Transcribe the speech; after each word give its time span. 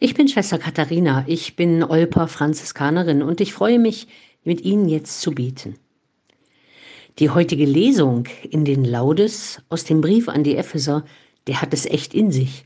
Ich 0.00 0.14
bin 0.14 0.28
Schwester 0.28 0.58
Katharina, 0.58 1.24
ich 1.26 1.56
bin 1.56 1.82
Olper 1.82 2.28
Franziskanerin 2.28 3.20
und 3.20 3.40
ich 3.40 3.52
freue 3.52 3.80
mich, 3.80 4.06
mit 4.44 4.60
Ihnen 4.60 4.88
jetzt 4.88 5.20
zu 5.20 5.32
beten. 5.32 5.74
Die 7.18 7.30
heutige 7.30 7.64
Lesung 7.64 8.28
in 8.48 8.64
den 8.64 8.84
Laudes 8.84 9.60
aus 9.68 9.82
dem 9.82 10.00
Brief 10.00 10.28
an 10.28 10.44
die 10.44 10.54
Epheser, 10.54 11.04
der 11.48 11.60
hat 11.60 11.74
es 11.74 11.84
echt 11.84 12.14
in 12.14 12.30
sich. 12.30 12.64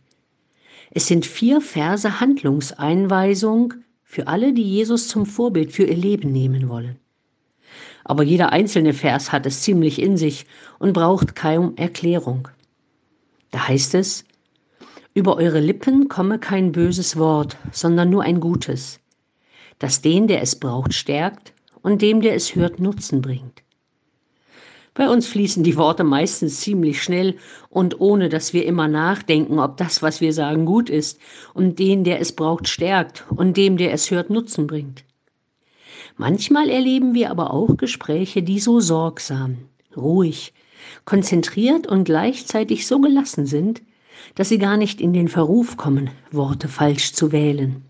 Es 0.91 1.07
sind 1.07 1.25
vier 1.25 1.63
Verse 1.63 2.21
Handlungseinweisung 2.21 3.73
für 4.05 4.27
alle, 4.27 4.53
die 4.53 4.71
Jesus 4.71 5.09
zum 5.09 5.25
Vorbild 5.25 5.73
für 5.73 5.85
ihr 5.85 5.97
Leben 5.97 6.33
nehmen 6.33 6.69
wollen. 6.69 6.99
Aber 8.05 8.25
jeder 8.25 8.53
einzelne 8.53 8.93
Vers 8.93 9.33
hat 9.33 9.47
es 9.47 9.63
ziemlich 9.63 10.03
in 10.03 10.19
sich 10.19 10.45
und 10.79 10.93
braucht 10.93 11.35
kaum 11.35 11.77
Erklärung. 11.77 12.49
Da 13.51 13.69
heißt 13.69 13.95
es, 13.95 14.27
über 15.15 15.37
eure 15.37 15.61
Lippen 15.61 16.09
komme 16.09 16.39
kein 16.39 16.73
böses 16.73 17.17
Wort, 17.17 17.57
sondern 17.71 18.11
nur 18.11 18.23
ein 18.23 18.41
gutes, 18.41 19.01
das 19.79 20.01
den, 20.01 20.27
der 20.27 20.43
es 20.43 20.59
braucht, 20.59 20.95
stärkt 20.95 21.53
und 21.83 22.03
dem, 22.03 22.21
der 22.21 22.35
es 22.35 22.55
hört, 22.55 22.81
Nutzen 22.81 23.21
bringt. 23.21 23.63
Bei 24.95 25.09
uns 25.09 25.27
fließen 25.27 25.63
die 25.63 25.77
Worte 25.77 26.05
meistens 26.05 26.61
ziemlich 26.61 27.03
schnell 27.03 27.37
und 27.71 28.01
ohne 28.01 28.29
dass 28.29 28.53
wir 28.53 28.67
immer 28.67 28.89
nachdenken, 28.89 29.59
ob 29.59 29.79
das, 29.79 30.03
was 30.03 30.21
wir 30.21 30.35
sagen, 30.35 30.67
gut 30.67 30.91
ist 30.91 31.19
und 31.55 31.79
den, 31.79 32.05
der 32.05 32.21
es 32.21 32.33
braucht, 32.33 32.69
stärkt 32.69 33.25
und 33.31 33.57
dem, 33.57 33.79
der 33.79 33.93
es 33.93 34.11
hört, 34.11 34.29
Nutzen 34.29 34.67
bringt. 34.67 35.05
Manchmal 36.19 36.69
erleben 36.69 37.15
wir 37.15 37.31
aber 37.31 37.55
auch 37.55 37.79
Gespräche, 37.79 38.43
die 38.43 38.61
so 38.61 38.81
sorgsam, 38.81 39.57
ruhig, 39.97 40.53
konzentriert 41.07 41.87
und 41.87 42.05
gleichzeitig 42.05 42.87
so 42.87 43.01
gelassen 43.01 43.47
sind, 43.47 43.81
dass 44.35 44.49
sie 44.49 44.59
gar 44.59 44.77
nicht 44.77 45.01
in 45.01 45.13
den 45.13 45.29
Verruf 45.29 45.77
kommen, 45.77 46.11
Worte 46.31 46.69
falsch 46.69 47.13
zu 47.13 47.33
wählen. 47.33 47.83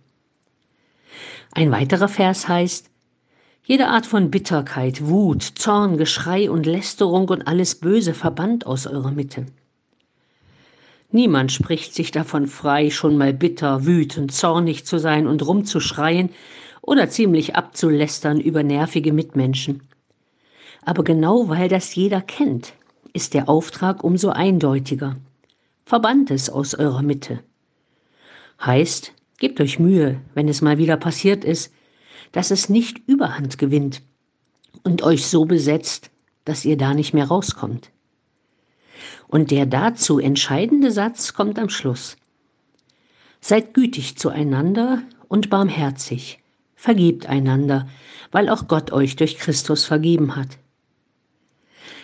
Ein 1.53 1.71
weiterer 1.71 2.09
Vers 2.09 2.49
heißt, 2.49 2.89
jede 3.65 3.89
Art 3.89 4.07
von 4.07 4.31
Bitterkeit, 4.31 5.07
Wut, 5.07 5.43
Zorn, 5.43 5.97
Geschrei 5.97 6.51
und 6.51 6.67
Lästerung 6.67 7.29
und 7.29 7.47
alles 7.47 7.77
Böse 7.77 8.15
verbannt 8.15 8.67
aus 8.67 8.87
eurer 8.87 9.13
Mitte. 9.13 9.47
Niemand 11.13 11.53
spricht 11.53 11.95
sich 11.95 12.11
davon 12.11 12.47
frei, 12.47 12.91
schon 12.91 13.17
mal 13.19 13.35
bitter, 13.35 13.85
wütend, 13.85 14.33
zornig 14.33 14.87
zu 14.87 14.99
sein 14.99 15.27
und 15.27 15.47
rumzuschreien 15.47 16.31
oder 16.81 17.09
ziemlich 17.09 17.55
abzulästern 17.55 18.41
über 18.41 18.63
nervige 18.63 19.13
Mitmenschen. 19.13 19.83
Aber 20.85 21.05
genau 21.05 21.49
weil 21.49 21.69
das 21.69 21.95
jeder 21.95 22.21
kennt, 22.21 22.73
ist 23.13 23.35
der 23.35 23.49
Auftrag 23.49 24.03
umso 24.03 24.31
eindeutiger 24.31 25.17
verbannt 25.85 26.31
es 26.31 26.51
aus 26.51 26.75
eurer 26.75 27.03
Mitte. 27.03 27.43
Heißt, 28.65 29.13
gebt 29.39 29.61
euch 29.61 29.79
Mühe, 29.79 30.21
wenn 30.35 30.49
es 30.49 30.63
mal 30.63 30.79
wieder 30.79 30.97
passiert 30.97 31.45
ist, 31.45 31.73
dass 32.33 32.51
es 32.51 32.69
nicht 32.69 32.99
überhand 33.09 33.59
gewinnt 33.59 34.03
und 34.85 35.03
euch 35.03 35.27
so 35.27 35.45
besetzt, 35.45 36.11
dass 36.45 36.65
ihr 36.65 36.77
da 36.77 36.95
nicht 36.95 37.13
mehr 37.15 37.27
rauskommt. 37.27 37.91
Und 39.29 39.51
der 39.51 39.67
dazu 39.67 40.19
entscheidende 40.19 40.91
Satz 40.91 41.35
kommt 41.35 41.59
am 41.59 41.69
Schluss. 41.69 42.17
Seid 43.41 43.75
gütig 43.75 44.17
zueinander 44.17 45.03
und 45.29 45.51
barmherzig, 45.51 46.41
vergebt 46.75 47.27
einander, 47.27 47.89
weil 48.31 48.49
auch 48.49 48.69
Gott 48.69 48.93
euch 48.93 49.17
durch 49.17 49.39
Christus 49.39 49.85
vergeben 49.85 50.37
hat. 50.37 50.59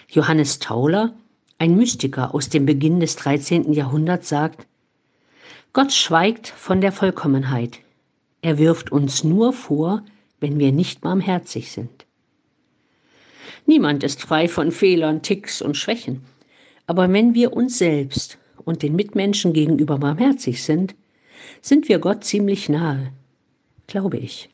Johannes 0.09 0.59
Tauler 0.59 1.15
ein 1.59 1.77
Mystiker 1.77 2.35
aus 2.35 2.49
dem 2.49 2.67
Beginn 2.67 3.01
des 3.01 3.17
13. 3.17 3.73
Jahrhunderts 3.73 4.29
sagt, 4.29 4.67
Gott 5.73 5.93
schweigt 5.93 6.49
von 6.49 6.81
der 6.81 6.93
Vollkommenheit. 6.93 7.81
Er 8.43 8.59
wirft 8.59 8.93
uns 8.93 9.25
nur 9.25 9.53
vor, 9.53 10.05
wenn 10.41 10.59
wir 10.59 10.73
nicht 10.73 11.01
barmherzig 11.01 11.73
sind. 11.73 12.07
Niemand 13.67 14.03
ist 14.05 14.23
frei 14.23 14.49
von 14.49 14.73
Fehlern, 14.73 15.23
Ticks 15.23 15.61
und 15.61 15.77
Schwächen. 15.77 16.23
Aber 16.87 17.13
wenn 17.13 17.35
wir 17.35 17.53
uns 17.53 17.77
selbst 17.77 18.39
und 18.65 18.83
den 18.83 18.97
Mitmenschen 18.97 19.53
gegenüber 19.53 19.99
barmherzig 19.99 20.63
sind, 20.63 20.95
sind 21.61 21.89
wir 21.89 21.99
Gott 21.99 22.25
ziemlich 22.25 22.69
nahe, 22.69 23.13
glaube 23.87 24.17
ich. 24.17 24.49